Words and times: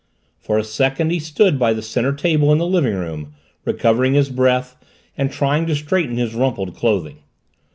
For 0.39 0.57
a 0.57 0.63
second 0.63 1.11
he 1.11 1.19
stood 1.19 1.59
by 1.59 1.73
the 1.73 1.83
center 1.83 2.11
table 2.11 2.51
in 2.51 2.57
the 2.57 2.65
living 2.65 2.95
room, 2.95 3.35
recovering 3.65 4.15
his 4.15 4.31
breath 4.31 4.75
and 5.15 5.31
trying 5.31 5.67
to 5.67 5.75
straighten 5.75 6.17
his 6.17 6.33
rumpled 6.33 6.73
clothing. 6.75 7.19